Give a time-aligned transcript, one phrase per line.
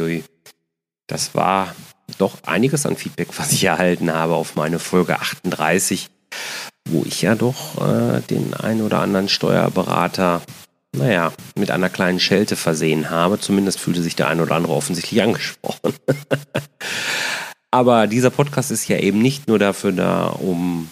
[0.00, 0.24] Uiuiui.
[1.06, 1.74] Das war
[2.18, 6.08] doch einiges an Feedback, was ich erhalten habe auf meine Folge 38,
[6.88, 10.42] wo ich ja doch äh, den ein oder anderen Steuerberater,
[10.94, 13.40] naja, mit einer kleinen Schelte versehen habe.
[13.40, 15.94] Zumindest fühlte sich der ein oder andere offensichtlich angesprochen.
[17.70, 20.90] Aber dieser Podcast ist ja eben nicht nur dafür da, um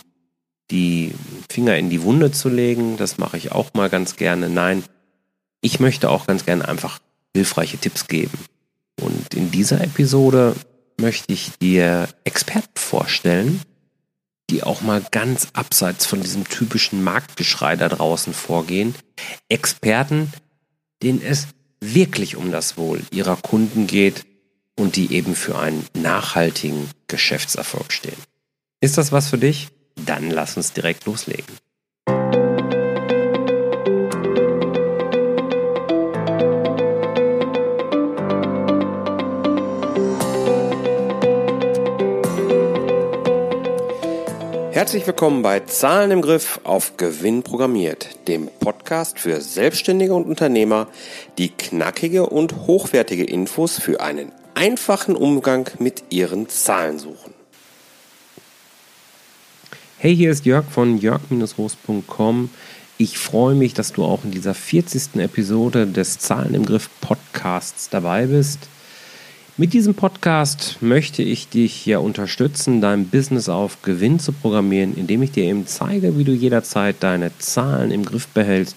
[0.71, 1.15] die
[1.51, 2.97] Finger in die Wunde zu legen.
[2.97, 4.49] Das mache ich auch mal ganz gerne.
[4.49, 4.85] Nein,
[5.61, 6.99] ich möchte auch ganz gerne einfach
[7.35, 8.39] hilfreiche Tipps geben.
[9.01, 10.55] Und in dieser Episode
[11.01, 13.61] möchte ich dir Experten vorstellen,
[14.51, 18.95] die auch mal ganz abseits von diesem typischen Marktgeschrei da draußen vorgehen.
[19.49, 20.33] Experten,
[21.03, 21.49] denen es
[21.81, 24.25] wirklich um das Wohl ihrer Kunden geht
[24.77, 28.17] und die eben für einen nachhaltigen Geschäftserfolg stehen.
[28.81, 29.69] Ist das was für dich?
[29.97, 31.45] Dann lass uns direkt loslegen.
[44.79, 50.87] Herzlich willkommen bei Zahlen im Griff auf Gewinn programmiert, dem Podcast für Selbstständige und Unternehmer,
[51.37, 57.35] die knackige und hochwertige Infos für einen einfachen Umgang mit ihren Zahlen suchen.
[59.99, 62.49] Hey, hier ist Jörg von jörg-roos.com.
[62.99, 65.17] Ich freue mich, dass du auch in dieser 40.
[65.17, 68.61] Episode des Zahlen im Griff Podcasts dabei bist.
[69.61, 75.21] Mit diesem Podcast möchte ich dich ja unterstützen, dein Business auf Gewinn zu programmieren, indem
[75.25, 78.77] ich dir eben zeige, wie du jederzeit deine Zahlen im Griff behältst,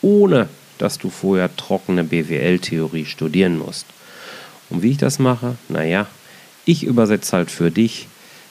[0.00, 3.84] ohne dass du vorher trockene BWL-Theorie studieren musst.
[4.70, 5.56] Und wie ich das mache?
[5.68, 6.06] Naja,
[6.66, 8.06] ich übersetze halt für dich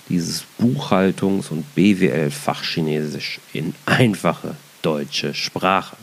[0.09, 5.95] dieses Buchhaltungs- und BWL-Fachchinesisch in einfache deutsche Sprache.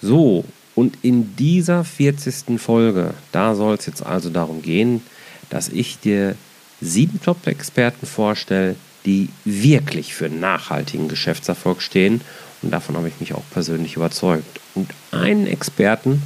[0.00, 2.58] So, und in dieser 40.
[2.60, 5.02] Folge, da soll es jetzt also darum gehen,
[5.50, 6.34] dass ich dir
[6.80, 12.20] sieben Top-Experten vorstelle, die wirklich für nachhaltigen Geschäftserfolg stehen.
[12.62, 14.60] Und davon habe ich mich auch persönlich überzeugt.
[14.74, 16.22] Und einen Experten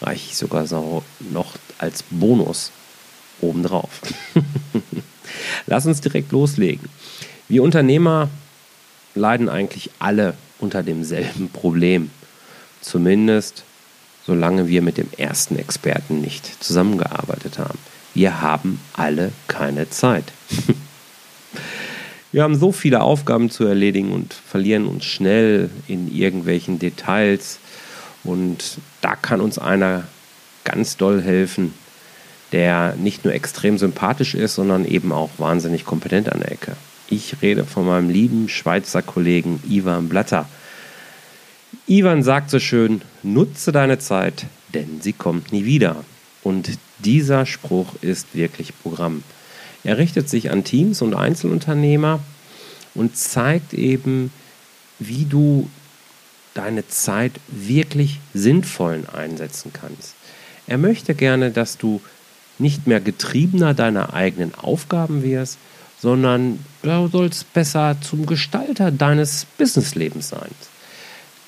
[0.00, 1.02] reiche ich sogar so
[1.32, 2.70] noch als Bonus
[3.40, 4.00] obendrauf.
[5.66, 6.88] Lass uns direkt loslegen.
[7.48, 8.28] Wir Unternehmer
[9.14, 12.10] leiden eigentlich alle unter demselben Problem.
[12.80, 13.64] Zumindest
[14.28, 17.78] solange wir mit dem ersten Experten nicht zusammengearbeitet haben.
[18.12, 20.24] Wir haben alle keine Zeit.
[22.32, 27.58] wir haben so viele Aufgaben zu erledigen und verlieren uns schnell in irgendwelchen Details.
[28.22, 30.04] Und da kann uns einer
[30.64, 31.72] ganz doll helfen,
[32.52, 36.76] der nicht nur extrem sympathisch ist, sondern eben auch wahnsinnig kompetent an der Ecke.
[37.08, 40.46] Ich rede von meinem lieben Schweizer Kollegen Ivan Blatter.
[41.90, 44.44] Ivan sagt so schön, nutze deine Zeit,
[44.74, 46.04] denn sie kommt nie wieder.
[46.42, 49.22] Und dieser Spruch ist wirklich Programm.
[49.84, 52.20] Er richtet sich an Teams und Einzelunternehmer
[52.94, 54.30] und zeigt eben,
[54.98, 55.70] wie du
[56.52, 60.14] deine Zeit wirklich sinnvoll einsetzen kannst.
[60.66, 62.02] Er möchte gerne, dass du
[62.58, 65.56] nicht mehr getriebener deiner eigenen Aufgaben wirst,
[65.98, 70.50] sondern du sollst besser zum Gestalter deines Businesslebens sein.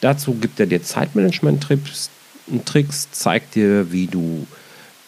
[0.01, 2.11] Dazu gibt er dir Zeitmanagement-Tricks,
[2.65, 4.47] Tricks, zeigt dir, wie du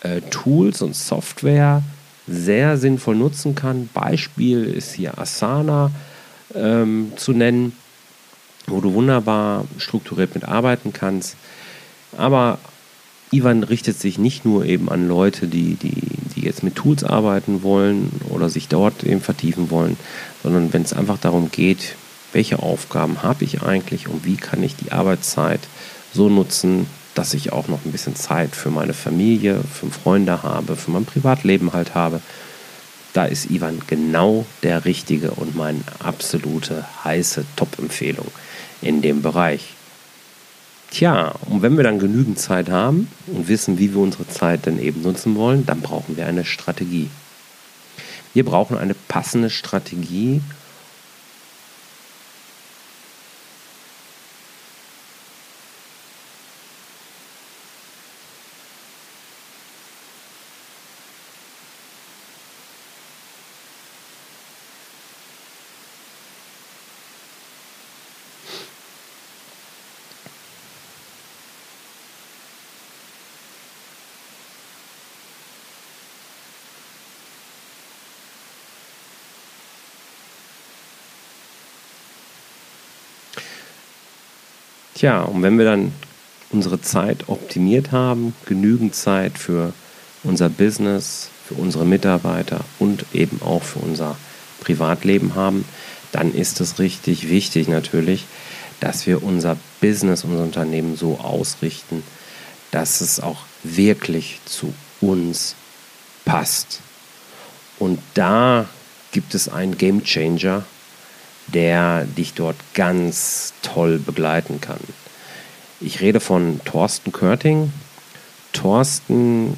[0.03, 1.83] äh, Tools und Software
[2.27, 3.89] sehr sinnvoll nutzen kann.
[3.93, 5.91] Beispiel ist hier Asana
[6.55, 7.73] ähm, zu nennen,
[8.67, 11.37] wo du wunderbar strukturiert mitarbeiten kannst.
[12.17, 12.59] Aber
[13.33, 16.03] Ivan richtet sich nicht nur eben an Leute, die, die,
[16.37, 19.97] die jetzt mit Tools arbeiten wollen oder sich dort eben vertiefen wollen,
[20.43, 21.97] sondern wenn es einfach darum geht,
[22.33, 25.61] welche Aufgaben habe ich eigentlich und wie kann ich die Arbeitszeit
[26.13, 30.77] so nutzen, dass ich auch noch ein bisschen Zeit für meine Familie, für Freunde habe,
[30.77, 32.21] für mein Privatleben halt habe.
[33.13, 38.27] Da ist Ivan genau der Richtige und meine absolute heiße Top-Empfehlung
[38.81, 39.75] in dem Bereich.
[40.91, 44.79] Tja, und wenn wir dann genügend Zeit haben und wissen, wie wir unsere Zeit dann
[44.79, 47.11] eben nutzen wollen, dann brauchen wir eine Strategie.
[48.35, 50.41] Wir brauchen eine passende Strategie,
[85.03, 85.91] Tja, und wenn wir dann
[86.51, 89.73] unsere Zeit optimiert haben, genügend Zeit für
[90.23, 94.17] unser Business, für unsere Mitarbeiter und eben auch für unser
[94.61, 95.65] Privatleben haben,
[96.13, 98.27] dann ist es richtig wichtig natürlich,
[98.79, 102.05] dass wir unser Business, unser Unternehmen so ausrichten,
[102.71, 105.57] dass es auch wirklich zu uns
[106.25, 106.79] passt.
[107.81, 108.69] Und da
[109.11, 110.63] gibt es einen Game Changer,
[111.55, 114.81] der dich dort ganz toll begleiten kann.
[115.81, 117.73] Ich rede von Thorsten Körting.
[118.53, 119.57] Thorsten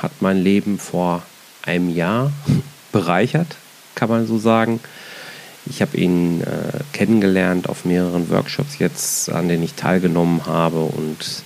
[0.00, 1.22] hat mein Leben vor
[1.62, 2.32] einem Jahr
[2.92, 3.56] bereichert,
[3.94, 4.80] kann man so sagen.
[5.68, 11.42] Ich habe ihn äh, kennengelernt auf mehreren Workshops jetzt, an denen ich teilgenommen habe und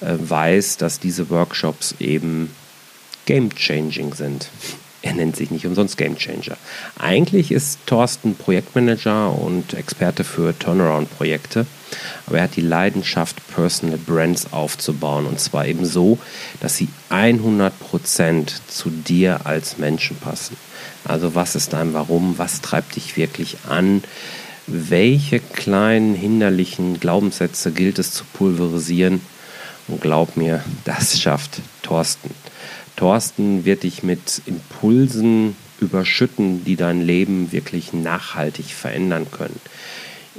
[0.00, 2.54] äh, weiß, dass diese Workshops eben
[3.26, 4.48] game-changing sind.
[5.02, 6.56] Er nennt sich nicht umsonst Game Changer.
[6.98, 11.66] Eigentlich ist Thorsten Projektmanager und Experte für Turnaround-Projekte,
[12.26, 16.18] aber er hat die Leidenschaft, Personal Brands aufzubauen und zwar eben so,
[16.60, 20.56] dass sie 100% zu dir als Menschen passen.
[21.04, 22.36] Also was ist dein Warum?
[22.38, 24.02] Was treibt dich wirklich an?
[24.66, 29.20] Welche kleinen hinderlichen Glaubenssätze gilt es zu pulverisieren?
[29.86, 32.30] Und glaub mir, das schafft Thorsten.
[32.98, 39.60] Thorsten wird dich mit Impulsen überschütten, die dein Leben wirklich nachhaltig verändern können.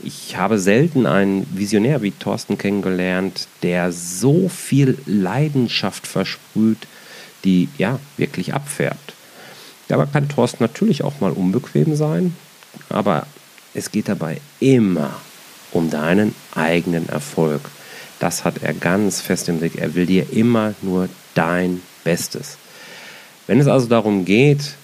[0.03, 6.85] Ich habe selten einen Visionär wie Thorsten kennengelernt, der so viel Leidenschaft versprüht,
[7.45, 9.13] die ja wirklich abfärbt.
[9.87, 12.35] Dabei kann Thorsten natürlich auch mal unbequem sein,
[12.89, 13.25] aber
[13.73, 15.15] es geht dabei immer
[15.71, 17.61] um deinen eigenen Erfolg.
[18.19, 19.77] Das hat er ganz fest im Blick.
[19.77, 22.57] Er will dir immer nur dein Bestes.
[23.47, 24.75] Wenn es also darum geht,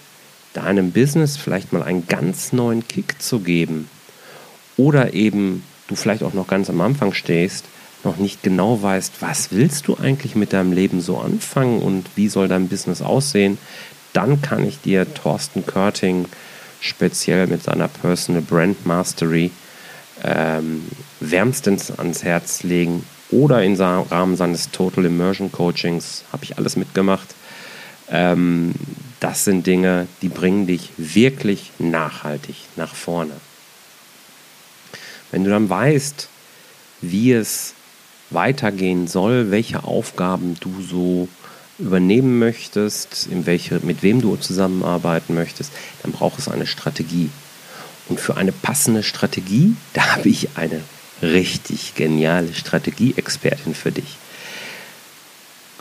[0.52, 3.88] deinem Business vielleicht mal einen ganz neuen Kick zu geben
[4.76, 7.66] oder eben du vielleicht auch noch ganz am Anfang stehst,
[8.04, 12.28] noch nicht genau weißt, was willst du eigentlich mit deinem Leben so anfangen und wie
[12.28, 13.58] soll dein Business aussehen,
[14.12, 16.26] dann kann ich dir Thorsten Körting
[16.80, 19.50] speziell mit seiner Personal Brand Mastery
[20.24, 20.86] ähm,
[21.20, 27.34] wärmstens ans Herz legen oder im Rahmen seines Total Immersion Coachings habe ich alles mitgemacht.
[28.10, 28.74] Ähm,
[29.20, 33.32] das sind Dinge, die bringen dich wirklich nachhaltig nach vorne.
[35.30, 36.28] Wenn du dann weißt,
[37.00, 37.74] wie es
[38.30, 41.28] weitergehen soll, welche Aufgaben du so
[41.78, 47.30] übernehmen möchtest, in welche, mit wem du zusammenarbeiten möchtest, dann braucht es eine Strategie.
[48.08, 50.80] Und für eine passende Strategie, da habe ich eine
[51.22, 54.16] richtig geniale Strategieexpertin für dich.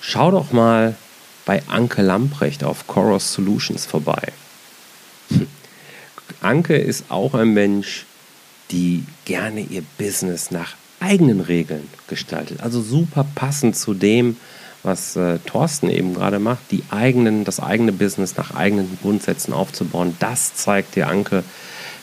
[0.01, 0.95] Schau doch mal
[1.45, 4.31] bei Anke Lamprecht auf Coros Solutions vorbei.
[6.41, 8.05] Anke ist auch ein Mensch,
[8.71, 12.61] die gerne ihr Business nach eigenen Regeln gestaltet.
[12.61, 14.37] Also super passend zu dem,
[14.83, 20.15] was äh, Thorsten eben gerade macht, die eigenen, das eigene Business nach eigenen Grundsätzen aufzubauen.
[20.19, 21.43] Das zeigt dir Anke,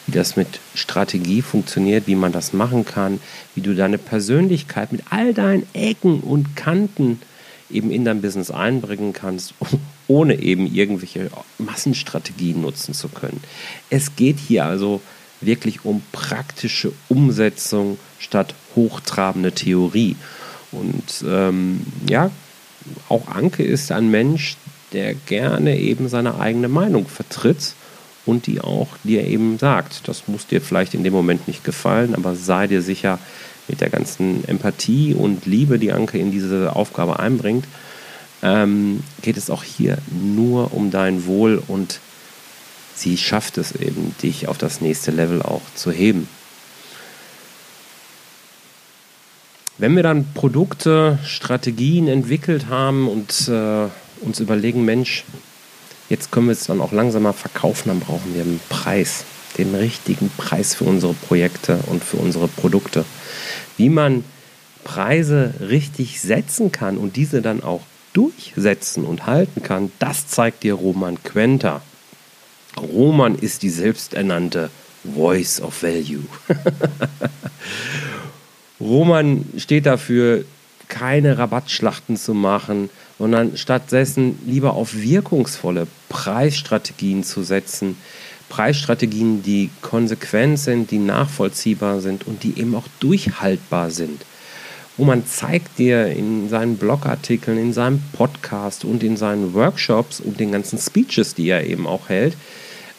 [0.06, 3.20] wie das mit Strategie funktioniert, wie man das machen kann,
[3.54, 7.20] wie du deine Persönlichkeit mit all deinen Ecken und Kanten
[7.70, 9.54] eben in dein Business einbringen kannst,
[10.08, 13.42] ohne eben irgendwelche Massenstrategien nutzen zu können.
[13.90, 15.00] Es geht hier also
[15.40, 20.16] wirklich um praktische Umsetzung statt hochtrabende Theorie.
[20.70, 22.30] Und ähm, ja,
[23.08, 24.56] auch Anke ist ein Mensch,
[24.92, 27.74] der gerne eben seine eigene Meinung vertritt
[28.24, 32.14] und die auch dir eben sagt, das muss dir vielleicht in dem Moment nicht gefallen,
[32.14, 33.18] aber sei dir sicher,
[33.68, 37.64] mit der ganzen Empathie und Liebe, die Anke in diese Aufgabe einbringt,
[38.42, 42.00] ähm, geht es auch hier nur um dein Wohl und
[42.94, 46.28] sie schafft es eben, dich auf das nächste Level auch zu heben.
[49.78, 53.88] Wenn wir dann Produkte, Strategien entwickelt haben und äh,
[54.20, 55.24] uns überlegen, Mensch,
[56.12, 59.24] jetzt können wir es dann auch langsamer verkaufen, dann brauchen wir einen Preis,
[59.56, 63.06] den richtigen Preis für unsere Projekte und für unsere Produkte.
[63.78, 64.22] Wie man
[64.84, 67.80] Preise richtig setzen kann und diese dann auch
[68.12, 71.80] durchsetzen und halten kann, das zeigt dir Roman Quenter.
[72.76, 74.68] Roman ist die selbsternannte
[75.14, 76.24] Voice of Value.
[78.80, 80.44] Roman steht dafür,
[80.88, 87.96] keine Rabattschlachten zu machen, sondern stattdessen lieber auf wirkungsvolle Preisstrategien zu setzen.
[88.48, 94.24] Preisstrategien, die konsequent sind, die nachvollziehbar sind und die eben auch durchhaltbar sind.
[94.98, 100.38] Wo man zeigt dir in seinen Blogartikeln, in seinem Podcast und in seinen Workshops und
[100.38, 102.36] den ganzen Speeches, die er eben auch hält,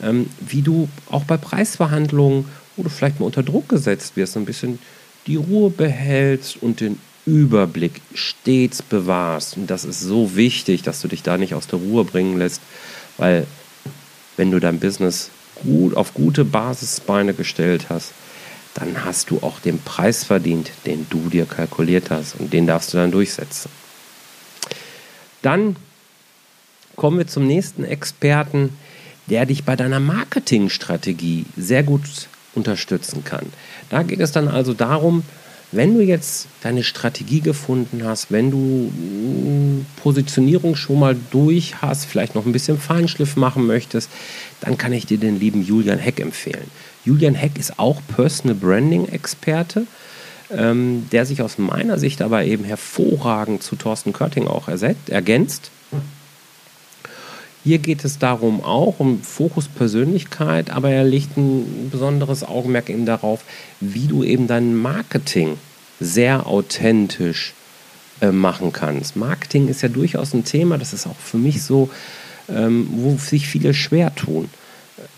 [0.01, 4.45] ähm, wie du auch bei Preisverhandlungen, wo du vielleicht mal unter Druck gesetzt wirst, ein
[4.45, 4.79] bisschen
[5.27, 9.57] die Ruhe behältst und den Überblick stets bewahrst.
[9.57, 12.61] Und das ist so wichtig, dass du dich da nicht aus der Ruhe bringen lässt,
[13.17, 13.47] weil
[14.37, 15.29] wenn du dein Business
[15.63, 18.11] gut auf gute Basisbeine gestellt hast,
[18.73, 22.93] dann hast du auch den Preis verdient, den du dir kalkuliert hast und den darfst
[22.93, 23.69] du dann durchsetzen.
[25.43, 25.75] Dann
[26.95, 28.75] kommen wir zum nächsten Experten,
[29.27, 32.01] der dich bei deiner Marketingstrategie sehr gut
[32.55, 33.45] unterstützen kann.
[33.89, 35.23] Da geht es dann also darum,
[35.75, 42.05] wenn du jetzt deine Strategie gefunden hast, wenn du hm, Positionierung schon mal durch hast,
[42.05, 44.09] vielleicht noch ein bisschen Feinschliff machen möchtest,
[44.61, 46.69] dann kann ich dir den lieben Julian Heck empfehlen.
[47.05, 49.85] Julian Heck ist auch Personal Branding Experte,
[50.51, 55.71] ähm, der sich aus meiner Sicht aber eben hervorragend zu Thorsten Körting auch ersetzt, ergänzt.
[57.63, 63.05] Hier geht es darum auch um Fokus Persönlichkeit, aber er legt ein besonderes Augenmerk eben
[63.05, 63.43] darauf,
[63.79, 65.57] wie du eben dein Marketing
[65.99, 67.53] sehr authentisch
[68.19, 69.15] äh, machen kannst.
[69.15, 71.89] Marketing ist ja durchaus ein Thema, das ist auch für mich so,
[72.49, 74.49] ähm, wo sich viele schwer tun.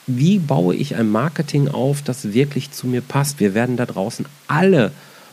[0.06, 3.40] Wie baue ich ein Marketing auf, das wirklich zu mir passt?
[3.40, 4.92] Wir werden da draußen alle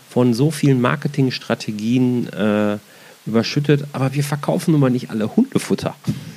[0.09, 2.79] von so vielen Marketingstrategien äh,
[3.27, 5.95] überschüttet, aber wir verkaufen nun mal nicht alle Hundefutter.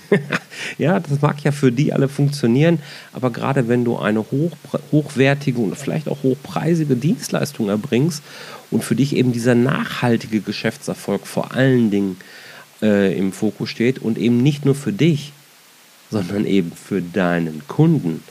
[0.77, 2.79] ja, das mag ja für die alle funktionieren,
[3.13, 4.51] aber gerade wenn du eine hoch,
[4.91, 8.21] hochwertige und vielleicht auch hochpreisige Dienstleistung erbringst
[8.71, 12.17] und für dich eben dieser nachhaltige Geschäftserfolg vor allen Dingen
[12.81, 15.33] äh, im Fokus steht und eben nicht nur für dich,
[16.11, 18.23] sondern eben für deinen Kunden,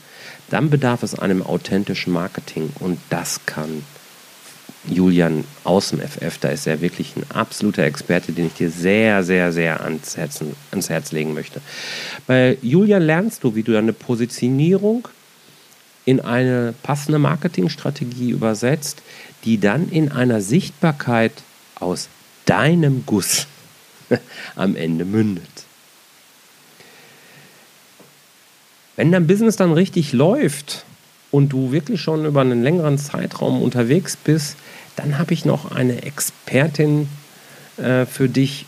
[0.49, 3.83] dann bedarf es einem authentischen Marketing und das kann
[4.87, 9.23] Julian aus dem FF, da ist er wirklich ein absoluter Experte, den ich dir sehr,
[9.23, 11.61] sehr, sehr ans, Herzen, ans Herz legen möchte.
[12.27, 15.07] Bei Julian lernst du, wie du deine Positionierung
[16.05, 19.01] in eine passende Marketingstrategie übersetzt,
[19.43, 21.33] die dann in einer Sichtbarkeit
[21.75, 22.09] aus
[22.45, 23.47] deinem Guss
[24.55, 25.45] am Ende mündet.
[28.95, 30.85] Wenn dein Business dann richtig läuft
[31.35, 34.55] und du wirklich schon über einen längeren Zeitraum unterwegs bist,
[34.95, 37.09] dann habe ich noch eine Expertin
[37.75, 38.65] äh, für dich,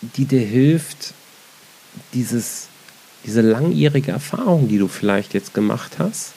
[0.00, 1.14] die dir hilft,
[2.14, 2.68] dieses,
[3.26, 6.34] diese langjährige Erfahrung, die du vielleicht jetzt gemacht hast,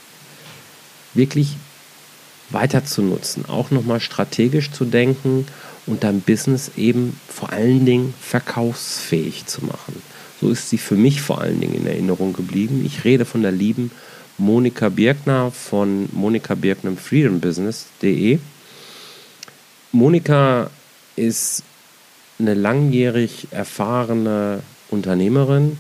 [1.14, 1.56] wirklich
[2.50, 5.46] weiter zu nutzen, auch nochmal strategisch zu denken
[5.86, 10.02] und dein Business eben vor allen Dingen verkaufsfähig zu machen.
[10.42, 12.84] So ist sie für mich vor allen Dingen in Erinnerung geblieben.
[12.84, 13.92] Ich rede von der lieben
[14.38, 18.40] Monika Birkner von Monika Birkner Freedom Business.de.
[19.92, 20.70] Monika
[21.16, 21.64] ist
[22.40, 25.78] eine langjährig erfahrene Unternehmerin,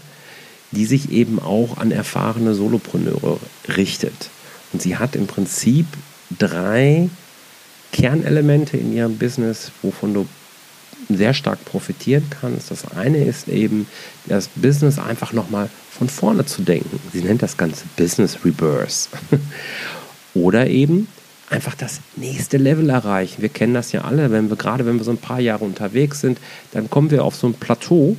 [0.71, 3.39] die sich eben auch an erfahrene Solopreneure
[3.75, 4.29] richtet.
[4.71, 5.85] Und sie hat im Prinzip
[6.37, 7.09] drei
[7.91, 10.27] Kernelemente in ihrem Business, wovon du
[11.09, 12.71] sehr stark profitieren kannst.
[12.71, 13.87] Das eine ist eben,
[14.25, 16.99] das Business einfach nochmal von vorne zu denken.
[17.11, 19.09] Sie nennt das Ganze Business Reverse.
[20.33, 21.07] Oder eben
[21.49, 23.41] einfach das nächste Level erreichen.
[23.41, 26.21] Wir kennen das ja alle, wenn wir gerade wenn wir so ein paar Jahre unterwegs
[26.21, 26.39] sind,
[26.71, 28.17] dann kommen wir auf so ein Plateau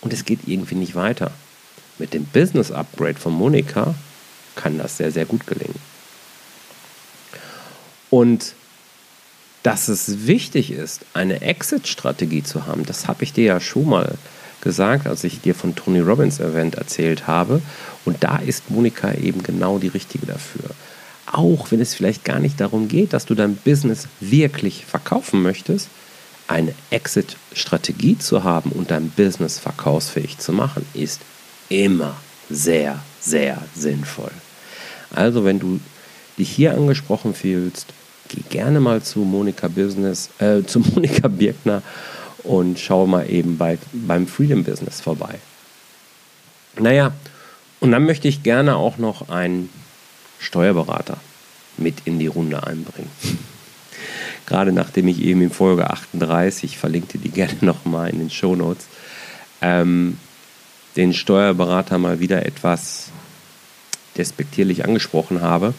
[0.00, 1.32] und es geht irgendwie nicht weiter.
[1.98, 3.94] Mit dem Business Upgrade von Monika
[4.54, 5.78] kann das sehr, sehr gut gelingen.
[8.08, 8.54] Und
[9.62, 14.14] dass es wichtig ist, eine Exit-Strategie zu haben, das habe ich dir ja schon mal
[14.60, 17.62] gesagt, als ich dir von Tony Robbins Event erzählt habe.
[18.04, 20.70] Und da ist Monika eben genau die richtige dafür
[21.32, 25.88] auch wenn es vielleicht gar nicht darum geht, dass du dein Business wirklich verkaufen möchtest,
[26.48, 31.20] eine Exit-Strategie zu haben und dein Business verkaufsfähig zu machen, ist
[31.68, 32.16] immer
[32.48, 34.32] sehr, sehr sinnvoll.
[35.14, 35.80] Also wenn du
[36.38, 37.86] dich hier angesprochen fühlst,
[38.30, 41.82] geh gerne mal zu Monika Business, äh, zu Monika Birkner
[42.44, 45.38] und schau mal eben bei, beim Freedom Business vorbei.
[46.78, 47.12] Naja,
[47.80, 49.70] und dann möchte ich gerne auch noch einen
[50.38, 51.18] Steuerberater
[51.76, 53.10] mit in die Runde einbringen.
[54.46, 58.86] Gerade nachdem ich eben in Folge 38, verlinkte die gerne nochmal in den Show Notes,
[59.60, 60.18] ähm,
[60.96, 63.10] den Steuerberater mal wieder etwas
[64.16, 65.72] despektierlich angesprochen habe,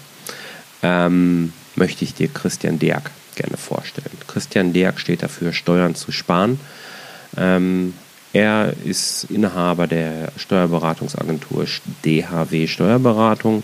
[0.83, 4.11] ähm, möchte ich dir Christian Deak gerne vorstellen.
[4.27, 6.59] Christian Deak steht dafür, Steuern zu sparen.
[7.37, 7.93] Ähm,
[8.33, 11.65] er ist Inhaber der Steuerberatungsagentur
[12.05, 13.63] DHW Steuerberatung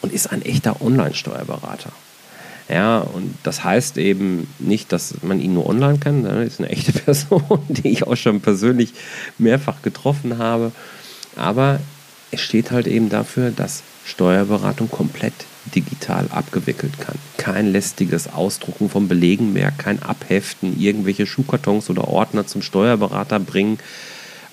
[0.00, 1.92] und ist ein echter Online-Steuerberater.
[2.68, 6.68] Ja, und das heißt eben nicht, dass man ihn nur online kann, sondern ist eine
[6.68, 8.92] echte Person, die ich auch schon persönlich
[9.38, 10.72] mehrfach getroffen habe.
[11.36, 11.80] Aber
[12.30, 15.34] es steht halt eben dafür, dass Steuerberatung komplett
[15.74, 17.16] digital abgewickelt kann.
[17.36, 23.78] Kein lästiges Ausdrucken von Belegen mehr, kein Abheften, irgendwelche Schuhkartons oder Ordner zum Steuerberater bringen.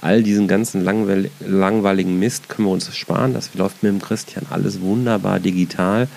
[0.02, 3.34] All diesen ganzen langweiligen Mist können wir uns sparen.
[3.34, 6.08] Das läuft mit dem Christian alles wunderbar digital.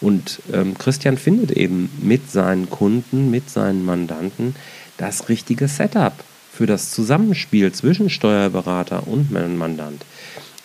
[0.00, 4.54] Und ähm, Christian findet eben mit seinen Kunden, mit seinen Mandanten
[4.96, 6.14] das richtige Setup
[6.52, 10.04] für das Zusammenspiel zwischen Steuerberater und Mandant.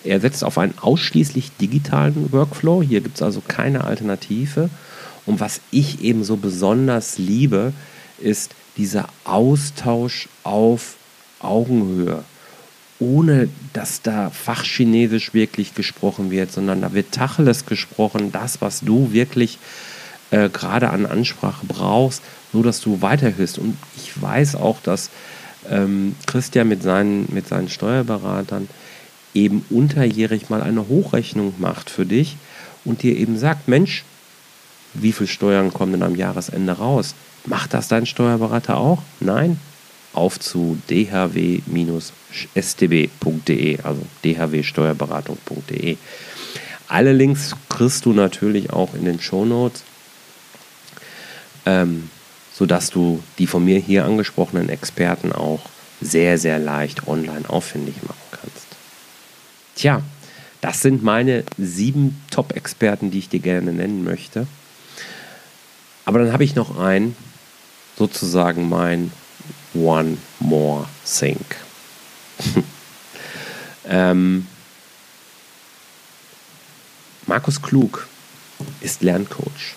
[0.04, 2.82] Er setzt auf einen ausschließlich digitalen Workflow.
[2.82, 4.70] Hier gibt es also keine Alternative.
[5.26, 7.74] Und was ich eben so besonders liebe,
[8.20, 10.96] ist dieser Austausch auf
[11.40, 12.24] Augenhöhe.
[13.00, 19.12] Ohne dass da Fachchinesisch wirklich gesprochen wird, sondern da wird Tacheles gesprochen, das, was du
[19.12, 19.58] wirklich
[20.32, 23.58] äh, gerade an Ansprache brauchst, so dass du weiterhörst.
[23.58, 25.10] Und ich weiß auch, dass
[25.70, 28.70] ähm, Christian mit seinen, mit seinen Steuerberatern
[29.34, 32.38] eben unterjährig mal eine Hochrechnung macht für dich
[32.86, 34.04] und dir eben sagt, Mensch,
[34.94, 37.16] wie viel Steuern kommen denn am Jahresende raus?
[37.46, 39.02] Macht das dein Steuerberater auch?
[39.20, 39.60] Nein?
[40.14, 41.62] Auf zu dhw-stb.de,
[43.82, 45.98] also dhwsteuerberatung.de.
[46.88, 49.84] Alle Links kriegst du natürlich auch in den Show Notes,
[51.66, 52.12] ähm,
[52.54, 55.62] sodass du die von mir hier angesprochenen Experten auch
[56.02, 58.73] sehr, sehr leicht online auffindig machen kannst.
[59.76, 60.02] Tja,
[60.62, 64.48] das sind meine sieben Top-Experten, die ich dir gerne nennen möchte.
[66.06, 67.16] Aber dann habe ich noch einen,
[67.98, 69.12] sozusagen mein
[69.74, 71.40] One More Thing.
[73.88, 74.48] ähm,
[77.26, 78.08] Markus Klug
[78.82, 79.76] ist Lerncoach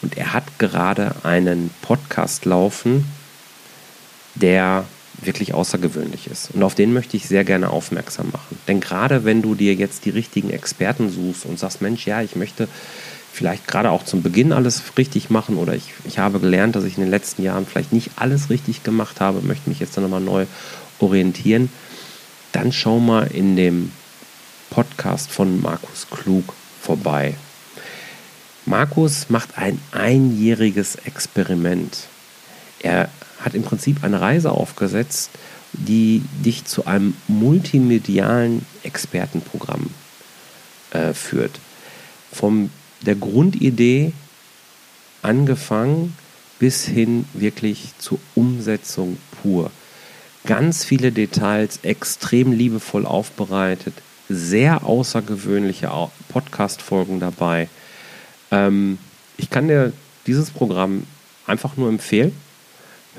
[0.00, 3.04] und er hat gerade einen Podcast laufen,
[4.34, 4.84] der
[5.20, 6.50] wirklich außergewöhnlich ist.
[6.52, 8.58] Und auf den möchte ich sehr gerne aufmerksam machen.
[8.66, 12.36] Denn gerade wenn du dir jetzt die richtigen Experten suchst und sagst, Mensch, ja, ich
[12.36, 12.68] möchte
[13.32, 16.96] vielleicht gerade auch zum Beginn alles richtig machen oder ich, ich habe gelernt, dass ich
[16.96, 20.20] in den letzten Jahren vielleicht nicht alles richtig gemacht habe, möchte mich jetzt dann nochmal
[20.20, 20.46] neu
[20.98, 21.70] orientieren,
[22.52, 23.92] dann schau mal in dem
[24.70, 27.34] Podcast von Markus Klug vorbei.
[28.64, 32.06] Markus macht ein einjähriges Experiment.
[32.80, 33.08] Er
[33.44, 35.30] hat im Prinzip eine Reise aufgesetzt,
[35.72, 39.90] die dich zu einem multimedialen Expertenprogramm
[40.90, 41.58] äh, führt.
[42.32, 42.70] Von
[43.02, 44.12] der Grundidee
[45.22, 46.16] angefangen
[46.58, 49.70] bis hin wirklich zur Umsetzung pur.
[50.44, 53.94] Ganz viele Details, extrem liebevoll aufbereitet,
[54.28, 55.90] sehr außergewöhnliche
[56.28, 57.68] Podcast-Folgen dabei.
[58.50, 58.98] Ähm,
[59.36, 59.92] ich kann dir
[60.26, 61.04] dieses Programm
[61.46, 62.32] einfach nur empfehlen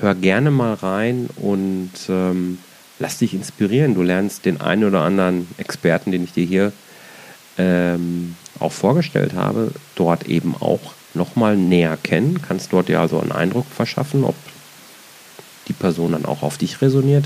[0.00, 2.58] hör gerne mal rein und ähm,
[2.98, 3.94] lass dich inspirieren.
[3.94, 6.72] Du lernst den einen oder anderen Experten, den ich dir hier
[7.58, 12.42] ähm, auch vorgestellt habe, dort eben auch nochmal näher kennen.
[12.42, 14.34] Kannst dort dir also einen Eindruck verschaffen, ob
[15.68, 17.24] die Person dann auch auf dich resoniert.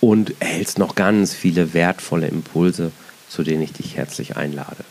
[0.00, 2.92] Und erhältst noch ganz viele wertvolle Impulse,
[3.28, 4.84] zu denen ich dich herzlich einlade.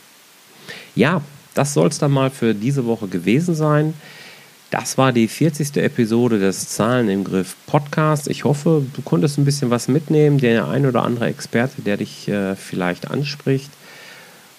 [0.94, 1.22] Ja,
[1.54, 3.94] das soll es dann mal für diese Woche gewesen sein.
[4.78, 5.78] Das war die 40.
[5.78, 8.28] Episode des Zahlen im Griff Podcast.
[8.28, 12.28] Ich hoffe, du konntest ein bisschen was mitnehmen, der ein oder andere Experte, der dich
[12.28, 13.70] äh, vielleicht anspricht.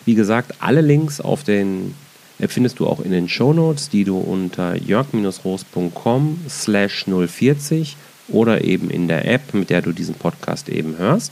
[0.06, 1.94] Wie gesagt, alle Links auf den
[2.40, 7.96] äh, findest du auch in den Show Notes, die du unter jörg-roos.com slash 040
[8.30, 11.32] oder eben in der App, mit der du diesen Podcast eben hörst.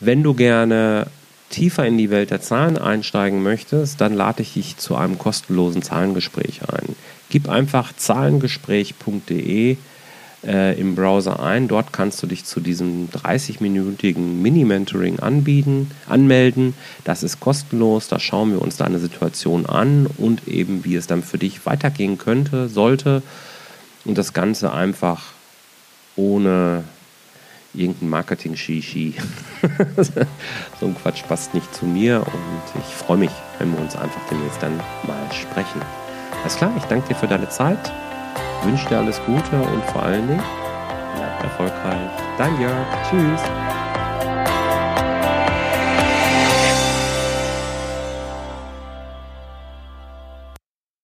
[0.00, 1.06] Wenn du gerne
[1.50, 5.82] tiefer in die Welt der Zahlen einsteigen möchtest, dann lade ich dich zu einem kostenlosen
[5.82, 6.96] Zahlengespräch ein.
[7.28, 9.76] Gib einfach zahlengespräch.de
[10.46, 11.68] äh, im Browser ein.
[11.68, 16.74] Dort kannst du dich zu diesem 30-minütigen Mini-Mentoring anbieten, anmelden.
[17.04, 18.08] Das ist kostenlos.
[18.08, 22.18] Da schauen wir uns deine Situation an und eben, wie es dann für dich weitergehen
[22.18, 23.22] könnte, sollte.
[24.04, 25.32] Und das Ganze einfach
[26.14, 26.84] ohne
[27.74, 29.14] irgendein Marketing-Shishi.
[30.80, 34.20] so ein Quatsch passt nicht zu mir und ich freue mich, wenn wir uns einfach
[34.30, 35.82] demnächst dann mal sprechen.
[36.46, 37.92] Alles klar, ich danke dir für deine Zeit,
[38.62, 40.42] wünsche dir alles Gute und vor allen Dingen
[41.16, 42.08] bleib erfolgreich.
[42.38, 42.86] Dein Jörg.
[43.10, 43.65] Tschüss.